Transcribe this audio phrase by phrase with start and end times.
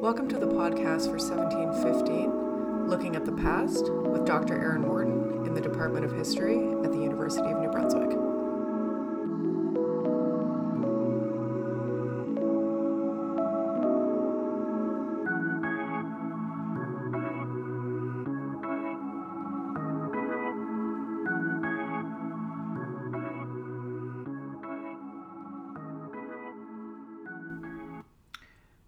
[0.00, 4.54] Welcome to the podcast for 1715, looking at the past with Dr.
[4.54, 8.27] Aaron Morton in the Department of History at the University of New Brunswick.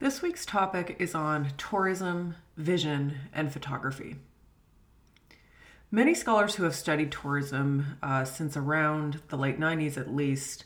[0.00, 4.16] This week's topic is on tourism, vision, and photography.
[5.90, 10.64] Many scholars who have studied tourism uh, since around the late 90s at least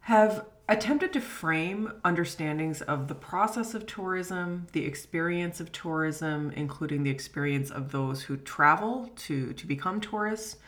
[0.00, 7.04] have attempted to frame understandings of the process of tourism, the experience of tourism, including
[7.04, 10.58] the experience of those who travel to, to become tourists,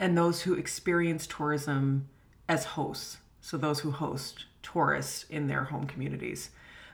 [0.00, 2.08] and those who experience tourism
[2.48, 6.48] as hosts, so those who host tourists in their home communities.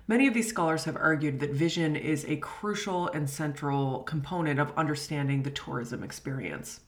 [0.06, 4.76] Many of these scholars have argued that vision is a crucial and central component of
[4.76, 6.80] understanding the tourism experience.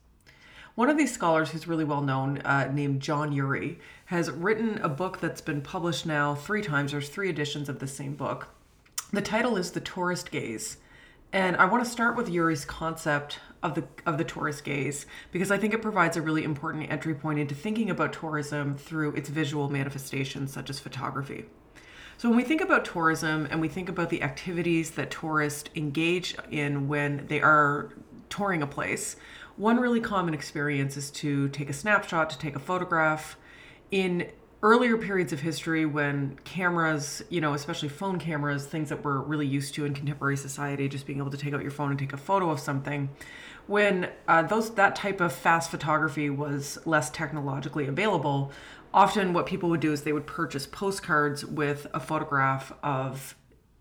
[0.74, 4.90] One of these scholars, who's really well known, uh, named John Urry, has written a
[4.90, 6.92] book that's been published now three times.
[6.92, 8.48] There's three editions of the same book.
[9.14, 10.76] The title is The Tourist Gaze.
[11.32, 15.50] And I want to start with Urry's concept of the of the tourist gaze because
[15.50, 19.30] I think it provides a really important entry point into thinking about tourism through its
[19.30, 21.46] visual manifestations such as photography.
[22.18, 26.34] So when we think about tourism and we think about the activities that tourists engage
[26.50, 27.90] in when they are
[28.30, 29.16] touring a place,
[29.56, 33.36] one really common experience is to take a snapshot, to take a photograph.
[33.90, 34.30] In
[34.62, 39.46] earlier periods of history when cameras, you know, especially phone cameras, things that we're really
[39.46, 42.14] used to in contemporary society, just being able to take out your phone and take
[42.14, 43.10] a photo of something,
[43.66, 48.52] when uh, those that type of fast photography was less technologically available,
[48.96, 53.36] often what people would do is they would purchase postcards with a photograph of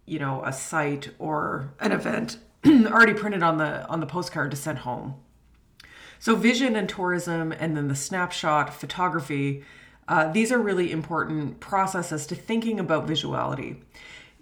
[0.05, 4.57] you know a site or an event already printed on the on the postcard to
[4.57, 5.15] send home.
[6.19, 9.63] So vision and tourism and then the snapshot photography
[10.07, 13.77] uh, these are really important processes to thinking about visuality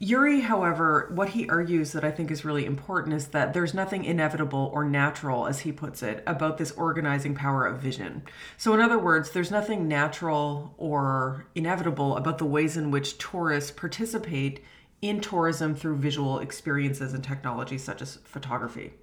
[0.04, 4.04] Urry, however, what he argues that I think is really important is that there's nothing
[4.04, 8.24] inevitable or natural, as he puts it, about this organizing power of vision.
[8.58, 13.72] So, in other words, there's nothing natural or inevitable about the ways in which tourists
[13.72, 14.62] participate
[15.02, 18.94] in tourism through visual experiences and technologies such as photography.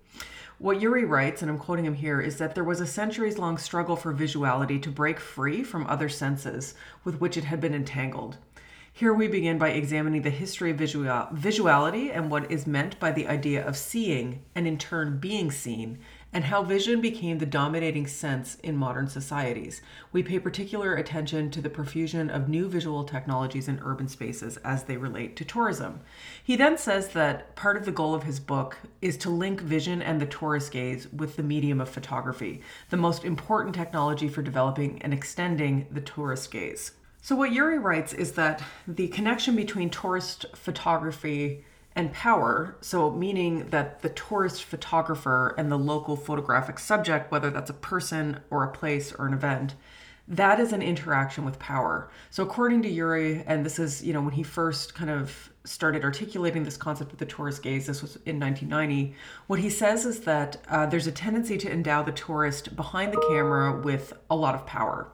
[0.59, 3.57] What Urry writes, and I'm quoting him here, is that there was a centuries long
[3.57, 6.75] struggle for visuality to break free from other senses
[7.05, 8.37] with which it had been entangled.
[9.01, 13.13] Here we begin by examining the history of visual, visuality and what is meant by
[13.13, 16.01] the idea of seeing and in turn being seen,
[16.35, 19.81] and how vision became the dominating sense in modern societies.
[20.13, 24.85] We pay particular attention to the profusion of new visual technologies in urban spaces as
[24.85, 26.01] they relate to tourism.
[26.45, 30.03] He then says that part of the goal of his book is to link vision
[30.03, 32.61] and the tourist gaze with the medium of photography,
[32.91, 36.93] the most important technology for developing and extending the tourist gaze.
[37.23, 41.65] So, what Urry writes is that the connection between tourist photography
[41.95, 47.69] and power, so meaning that the tourist photographer and the local photographic subject, whether that's
[47.69, 49.75] a person or a place or an event,
[50.29, 52.09] that is an interaction with power.
[52.31, 56.05] So, according to Urry, and this is, you know, when he first kind of started
[56.05, 59.15] articulating this concept of the tourist gaze, this was in 1990,
[59.47, 63.23] what he says is that uh, there's a tendency to endow the tourist behind the
[63.29, 65.11] camera with a lot of power.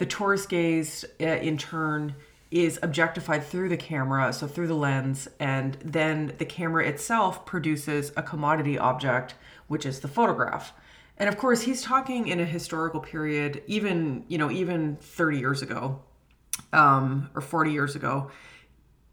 [0.00, 2.14] The tourist gaze, uh, in turn,
[2.50, 8.10] is objectified through the camera, so through the lens, and then the camera itself produces
[8.16, 9.34] a commodity object,
[9.68, 10.72] which is the photograph.
[11.18, 15.60] And of course, he's talking in a historical period, even you know, even 30 years
[15.60, 16.00] ago,
[16.72, 18.30] um, or 40 years ago.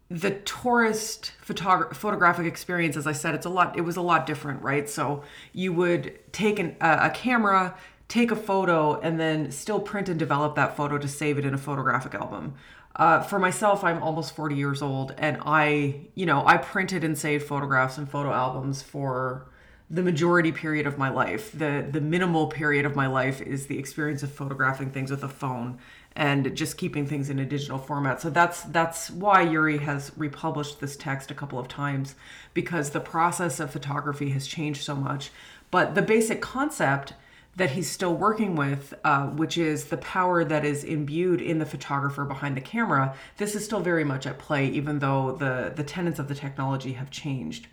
[0.08, 3.76] The tourist photog- photographic experience, as I said, it's a lot.
[3.76, 4.88] It was a lot different, right?
[4.88, 5.22] So
[5.52, 7.76] you would take an, a camera,
[8.08, 11.54] take a photo and then still print and develop that photo to save it in
[11.54, 12.54] a photographic album.
[12.96, 17.16] Uh, for myself, I'm almost 40 years old, and I, you know, I printed and
[17.16, 19.46] saved photographs and photo albums for
[19.90, 21.52] the majority period of my life.
[21.52, 25.28] The the minimal period of my life is the experience of photographing things with a
[25.28, 25.78] phone
[26.14, 28.20] and just keeping things in a digital format.
[28.20, 32.16] So that's that's why Urry has republished this text a couple of times
[32.52, 35.30] because the process of photography has changed so much.
[35.70, 37.14] But the basic concept
[37.58, 41.66] that he's still working with, uh, which is the power that is imbued in the
[41.66, 45.82] photographer behind the camera, this is still very much at play, even though the, the
[45.82, 47.66] tenets of the technology have changed.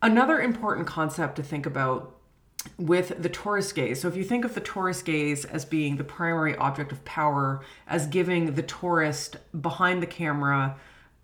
[0.00, 2.16] Another important concept to think about
[2.78, 4.00] with the tourist gaze.
[4.00, 7.62] So, if you think of the tourist gaze as being the primary object of power,
[7.86, 10.76] as giving the tourist behind the camera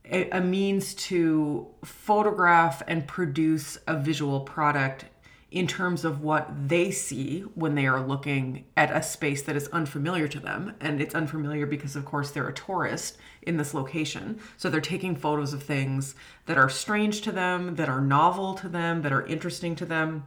[0.05, 5.06] a, a means to photograph and produce a visual product
[5.50, 9.67] in terms of what they see when they are looking at a space that is
[9.69, 10.75] unfamiliar to them.
[10.81, 14.38] And it's unfamiliar because, of course, they're a tourist in this location.
[14.56, 16.14] So they're taking photos of things
[16.47, 20.26] that are strange to them, that are novel to them, that are interesting to them.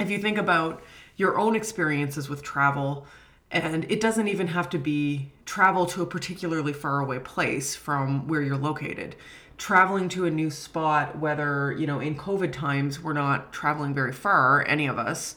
[0.00, 0.82] If you think about
[1.16, 3.06] your own experiences with travel,
[3.50, 8.26] and it doesn't even have to be travel to a particularly far away place from
[8.26, 9.14] where you're located
[9.56, 14.12] traveling to a new spot, whether, you know, in COVID times, we're not traveling very
[14.12, 15.36] far, any of us.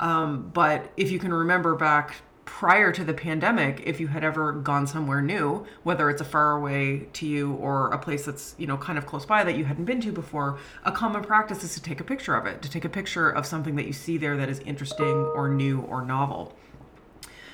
[0.00, 4.52] Um, but if you can remember back prior to the pandemic, if you had ever
[4.52, 8.66] gone somewhere new, whether it's a far away to you or a place that's, you
[8.66, 11.74] know, kind of close by that you hadn't been to before, a common practice is
[11.74, 14.18] to take a picture of it, to take a picture of something that you see
[14.18, 16.54] there that is interesting or new or novel.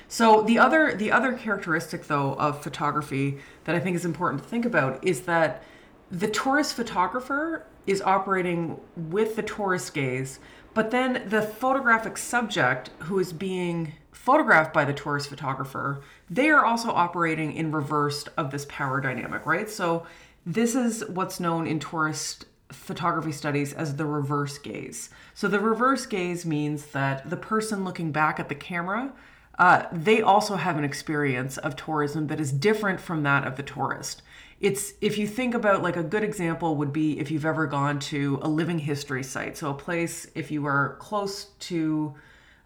[0.07, 4.49] So the other the other characteristic though of photography that I think is important to
[4.49, 5.63] think about is that
[6.11, 10.39] the tourist photographer is operating with the tourist gaze,
[10.73, 16.65] but then the photographic subject who is being photographed by the tourist photographer, they are
[16.65, 19.69] also operating in reverse of this power dynamic, right?
[19.69, 20.05] So
[20.45, 25.09] this is what's known in tourist photography studies as the reverse gaze.
[25.33, 29.13] So the reverse gaze means that the person looking back at the camera
[29.59, 33.63] uh, they also have an experience of tourism that is different from that of the
[33.63, 34.21] tourist
[34.59, 37.99] it's if you think about like a good example would be if you've ever gone
[37.99, 39.57] to a living history site.
[39.57, 42.13] So a place if you are close to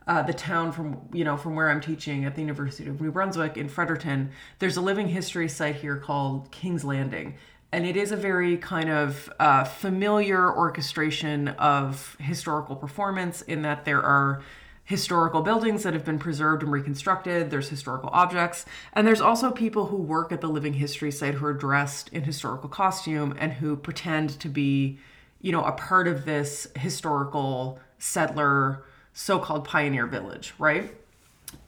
[0.08, 3.10] uh, the town from you know from where i'm teaching at the university of new
[3.10, 4.30] brunswick in fredericton
[4.60, 7.36] there's a living history site here called king's landing.
[7.72, 13.84] And it is a very kind of uh, familiar orchestration of historical performance in that
[13.84, 14.44] there are
[14.86, 17.50] historical buildings that have been preserved and reconstructed.
[17.50, 18.66] There's historical objects.
[18.94, 22.24] And there's also people who work at the Living History site who are dressed in
[22.24, 25.00] historical costume and who pretend to be,
[25.42, 28.84] you know, a part of this historical settler,
[29.14, 30.94] so called pioneer village, right?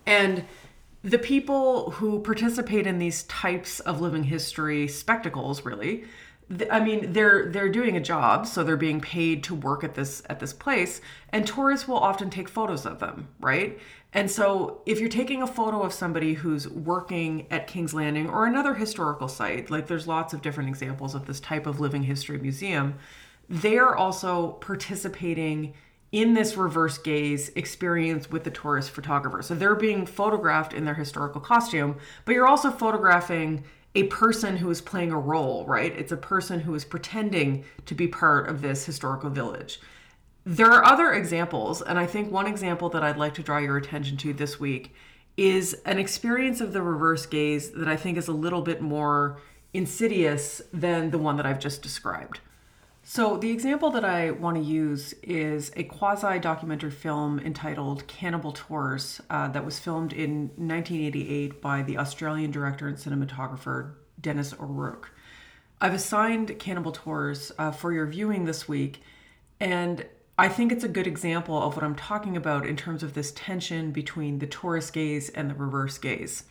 [0.05, 0.43] And
[1.01, 6.05] the people who participate in these types of living history spectacles really
[6.71, 10.21] I mean, they're they're doing a job, so they're being paid to work at this
[10.29, 13.79] at this place, and tourists will often take photos of them, right?
[14.13, 18.45] And so, if you're taking a photo of somebody who's working at King's Landing or
[18.45, 22.37] another historical site, like there's lots of different examples of this type of living history
[22.37, 22.95] museum,
[23.49, 25.73] they're also participating
[26.11, 29.41] in this reverse gaze experience with the tourist photographer.
[29.41, 33.65] So they're being photographed in their historical costume, but you're also photographing
[33.95, 35.97] a person who is playing a role, right?
[35.97, 39.79] It's a person who is pretending to be part of this historical village.
[40.45, 43.77] There are other examples, and I think one example that I'd like to draw your
[43.77, 44.93] attention to this week
[45.37, 49.41] is an experience of the reverse gaze that I think is a little bit more
[49.73, 52.41] insidious than the one that I've just described.
[53.07, 58.51] So, the example that I want to use is a quasi documentary film entitled Cannibal
[58.51, 65.11] Tours uh, that was filmed in 1988 by the Australian director and cinematographer Dennis O'Rourke.
[65.79, 69.03] I've assigned Cannibal Tours uh, for your viewing this week,
[69.59, 70.07] and
[70.39, 73.31] I think it's a good example of what I'm talking about in terms of this
[73.33, 76.45] tension between the tourist gaze and the reverse gaze.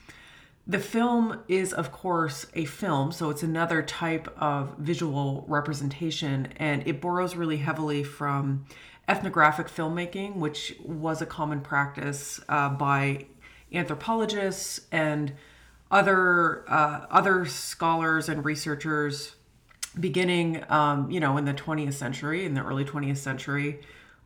[0.67, 6.87] The film is, of course, a film, so it's another type of visual representation, and
[6.87, 8.65] it borrows really heavily from
[9.07, 13.27] ethnographic filmmaking, which was a common practice uh, by
[13.75, 15.35] anthropologists and
[15.91, 19.37] other uh, other scholars and researchers
[20.01, 23.81] beginning, um, you know, in the 20th century, in the early 20th century,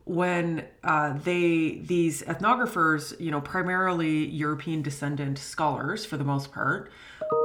[0.05, 6.91] when uh, they these ethnographers, you know, primarily European descendant scholars for the most part,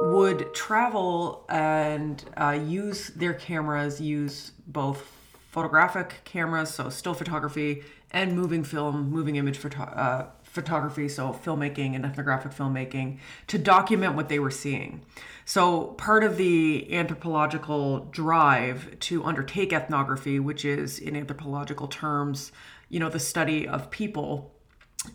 [0.03, 5.11] would travel and uh, use their cameras, use both
[5.51, 11.95] photographic cameras, so still photography, and moving film, moving image photo- uh, photography, so filmmaking
[11.95, 15.01] and ethnographic filmmaking, to document what they were seeing.
[15.43, 22.51] So, part of the anthropological drive to undertake ethnography, which is in anthropological terms,
[22.89, 24.55] you know, the study of people,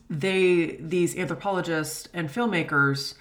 [0.09, 3.15] they, these anthropologists and filmmakers,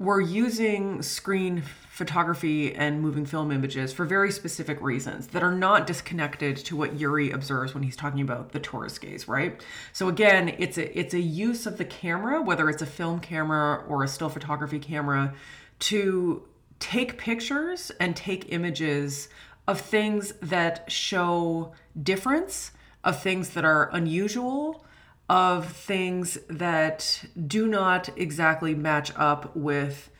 [0.00, 5.86] were using screen photography and moving film images for very specific reasons that are not
[5.86, 9.62] disconnected to what Urry observes when he's talking about the tourist gaze, right?
[9.92, 13.84] So again, it's a it's a use of the camera, whether it's a film camera
[13.86, 15.34] or a still photography camera,
[15.80, 16.44] to
[16.78, 19.28] take pictures and take images
[19.68, 22.70] of things that show difference,
[23.04, 24.82] of things that are unusual,
[25.30, 30.10] of things that do not exactly match up with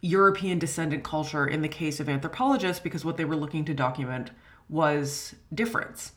[0.00, 4.30] European descendant culture in the case of anthropologists because what they were looking to document
[4.70, 6.12] was difference.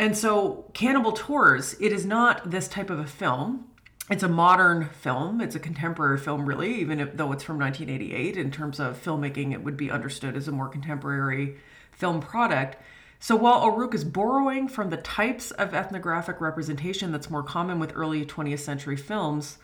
[0.00, 3.68] And so, Cannibal Tours, it is not this type of a film.
[4.10, 5.40] It's a modern film.
[5.40, 8.36] It's a contemporary film, really, even if, though it's from 1988.
[8.36, 11.58] In terms of filmmaking, it would be understood as a more contemporary
[11.92, 12.78] film product.
[13.22, 17.92] So while O'Rourke is borrowing from the types of ethnographic representation that's more common with
[17.94, 19.58] early 20th century films,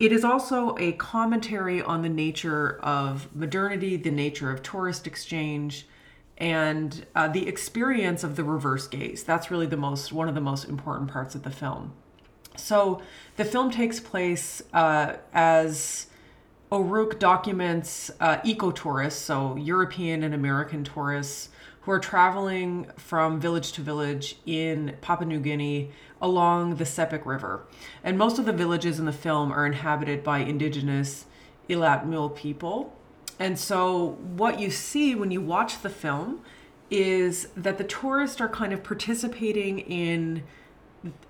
[0.00, 5.86] it is also a commentary on the nature of modernity, the nature of tourist exchange,
[6.36, 9.22] and uh, the experience of the reverse gaze.
[9.22, 11.92] That's really the most one of the most important parts of the film.
[12.56, 13.02] So
[13.36, 16.08] the film takes place uh, as
[16.72, 21.50] O'Rourke documents uh, eco tourists, so European and American tourists
[21.86, 27.64] who are traveling from village to village in Papua New Guinea along the Sepik River.
[28.02, 31.26] And most of the villages in the film are inhabited by indigenous
[31.70, 32.92] Iatmul people.
[33.38, 36.40] And so, what you see when you watch the film
[36.90, 40.42] is that the tourists are kind of participating in,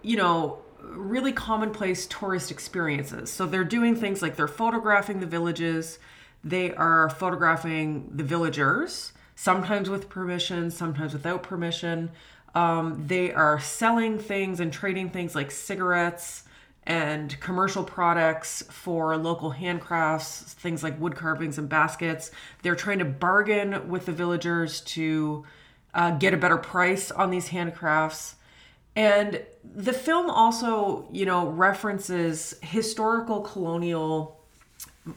[0.01, 3.31] you know, really commonplace tourist experiences.
[3.31, 5.99] So, they're doing things like they're photographing the villages,
[6.43, 12.11] they are photographing the villagers, sometimes with permission, sometimes without permission.
[12.57, 16.43] Um, they are selling things and trading things like cigarettes
[16.85, 22.31] and commercial products for local handcrafts, things like wood carvings and baskets.
[22.63, 25.45] They're trying to bargain with the villagers to
[25.93, 28.35] uh, get a better price on these handcrafts.
[28.95, 34.36] And the film also, you know, references historical colonial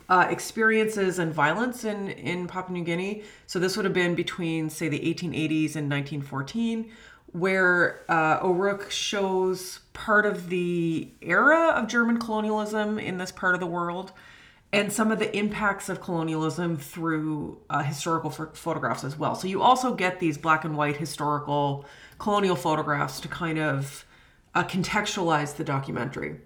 [0.08, 3.24] uh, experiences and violence in, in Papua New Guinea.
[3.48, 6.92] So this would have been between, say, the 1880s and 1914,
[7.32, 13.60] where uh, O'Rourke shows part of the era of German colonialism in this part of
[13.60, 14.12] the world
[14.72, 19.34] and some of the impacts of colonialism through uh, historical ph- photographs as well.
[19.34, 21.86] So you also get these black and white historical
[22.20, 24.06] colonial photographs to kind of
[24.54, 26.40] uh, contextualize the documentary.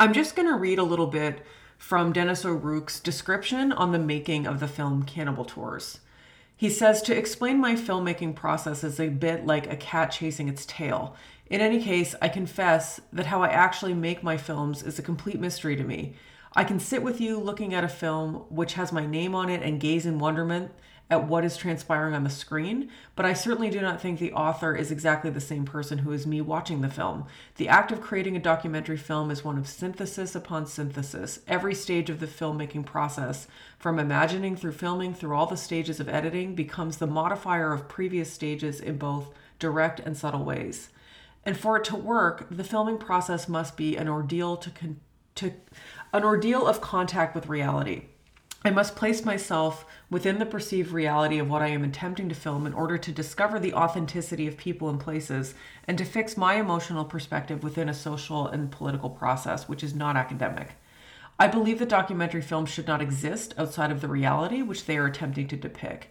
[0.00, 1.44] I'm just going to read a little bit
[1.78, 6.00] from Dennis O'Rourke's description on the making of the film Cannibal Tours.
[6.56, 10.64] He says to explain my filmmaking process is a bit like a cat chasing its
[10.64, 11.16] tail.
[11.46, 15.40] In any case, I confess that how I actually make my films is a complete
[15.40, 16.14] mystery to me.
[16.56, 19.62] I can sit with you looking at a film which has my name on it
[19.62, 20.70] and gaze in wonderment
[21.10, 24.74] at what is transpiring on the screen, but I certainly do not think the author
[24.74, 27.26] is exactly the same person who is me watching the film.
[27.56, 31.40] The act of creating a documentary film is one of synthesis upon synthesis.
[31.46, 33.46] Every stage of the filmmaking process,
[33.78, 38.32] from imagining through filming through all the stages of editing, becomes the modifier of previous
[38.32, 40.88] stages in both direct and subtle ways.
[41.44, 45.00] And for it to work, the filming process must be an ordeal to, con-
[45.34, 45.52] to
[46.14, 48.06] an ordeal of contact with reality.
[48.66, 52.66] I must place myself within the perceived reality of what I am attempting to film
[52.66, 55.54] in order to discover the authenticity of people and places
[55.86, 60.16] and to fix my emotional perspective within a social and political process, which is not
[60.16, 60.76] academic.
[61.38, 65.06] I believe that documentary films should not exist outside of the reality which they are
[65.06, 66.06] attempting to depict.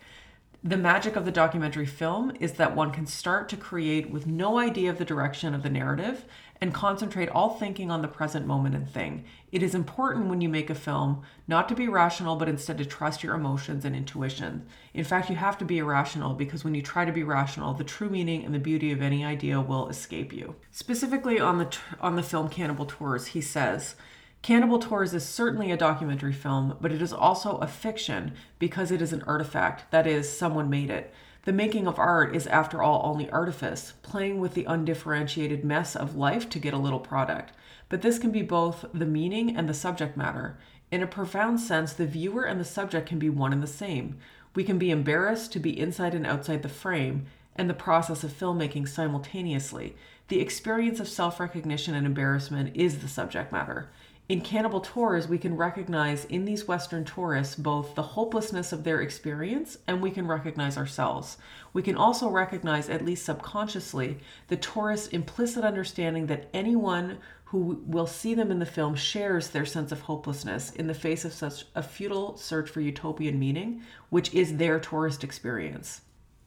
[0.65, 4.57] The magic of the documentary film is that one can start to create with no
[4.57, 6.23] idea of the direction of the narrative
[6.61, 9.25] and concentrate all thinking on the present moment and thing.
[9.51, 12.85] It is important when you make a film not to be rational, but instead to
[12.85, 14.65] trust your emotions and intuition.
[14.93, 17.83] In fact, you have to be irrational because when you try to be rational, the
[17.83, 20.55] true meaning and the beauty of any idea will escape you.
[20.71, 23.95] Specifically on the on the film Cannibal Tours, he says.
[24.43, 29.01] Cannibal Tours is certainly a documentary film, but it is also a fiction because it
[29.01, 29.89] is an artifact.
[29.89, 31.13] That is, someone made it.
[31.45, 36.17] The making of art is, after all, only artifice, playing with the undifferentiated mess of
[36.17, 37.53] life to get a little product.
[37.87, 40.57] But this can be both the meaning and the subject matter.
[40.91, 44.17] In a profound sense, the viewer and the subject can be one and the same.
[44.55, 48.31] We can be embarrassed to be inside and outside the frame and the process of
[48.31, 49.95] filmmaking simultaneously.
[50.27, 53.89] The experience of self recognition and embarrassment is the subject matter.
[54.29, 59.01] In Cannibal Tours, we can recognize in these Western tourists both the hopelessness of their
[59.01, 61.37] experience and we can recognize ourselves.
[61.73, 68.07] We can also recognize, at least subconsciously, the tourist's implicit understanding that anyone who will
[68.07, 71.65] see them in the film shares their sense of hopelessness in the face of such
[71.75, 75.99] a futile search for utopian meaning, which is their tourist experience.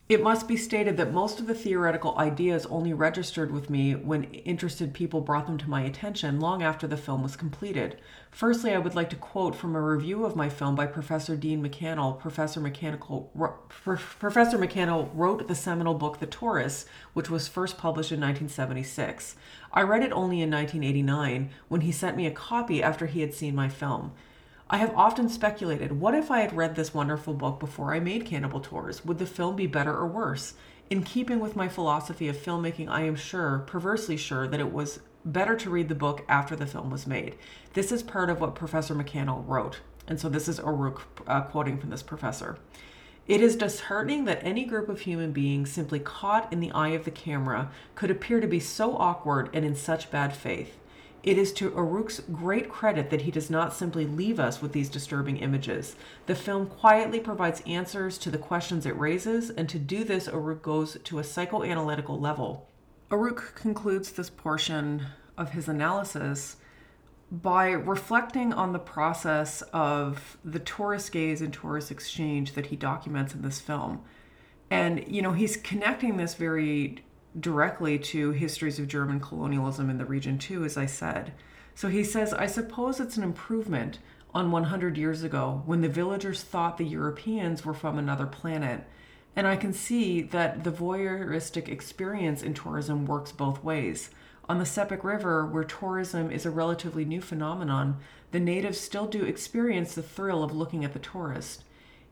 [0.08, 4.22] It must be stated that most of the theoretical ideas only registered with me when
[4.22, 7.98] interested people brought them to my attention long after the film was completed.
[8.30, 11.60] Firstly, I would like to quote from a review of my film by Professor Dean
[11.60, 12.20] MacCannell.
[12.20, 18.20] Professor MacCannell, Professor MacCannell wrote the seminal book The Tourist, which was first published in
[18.20, 19.34] 1976.
[19.72, 23.34] I read it only in 1989 when he sent me a copy after he had
[23.34, 24.12] seen my film.
[24.68, 28.26] I have often speculated what if I had read this wonderful book before I made
[28.26, 29.04] Cannibal Tours?
[29.04, 30.54] Would the film be better or worse?
[30.90, 34.98] In keeping with my philosophy of filmmaking, I am sure, perversely sure, that it was
[35.24, 37.36] better to read the book after the film was made.
[37.74, 39.78] This is part of what Professor MacCannell wrote.
[40.08, 42.58] And so this is O'Rourke uh, quoting from this professor.
[43.28, 47.04] It is disheartening that any group of human beings simply caught in the eye of
[47.04, 50.76] the camera could appear to be so awkward and in such bad faith.
[51.26, 54.88] It is to O'Rourke's great credit that he does not simply leave us with these
[54.88, 55.96] disturbing images.
[56.26, 60.62] The film quietly provides answers to the questions it raises, and to do this, O'Rourke
[60.62, 62.68] goes to a psychoanalytical level.
[63.10, 65.06] O'Rourke concludes this portion
[65.36, 66.58] of his analysis
[67.32, 73.34] by reflecting on the process of the tourist gaze and tourist exchange that he documents
[73.34, 74.00] in this film.
[74.70, 77.02] And, you know, he's connecting this very
[77.38, 81.32] directly to histories of German colonialism in the region, too, as I said.
[81.74, 83.98] So he says, I suppose it's an improvement
[84.34, 88.84] on 100 years ago when the villagers thought the Europeans were from another planet.
[89.34, 94.10] And I can see that the voyeuristic experience in tourism works both ways.
[94.48, 97.98] On the Sepik River, where tourism is a relatively new phenomenon,
[98.30, 101.64] the natives still do experience the thrill of looking at the tourist.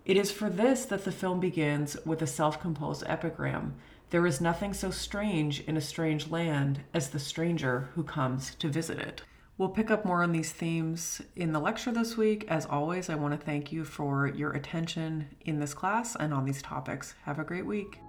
[0.04, 3.74] It is for this that the film begins with a self composed epigram.
[4.10, 8.68] There is nothing so strange in a strange land as the stranger who comes to
[8.68, 9.22] visit it.
[9.56, 12.44] We'll pick up more on these themes in the lecture this week.
[12.48, 16.44] As always, I want to thank you for your attention in this class and on
[16.44, 17.14] these topics.
[17.24, 18.00] Have a great week.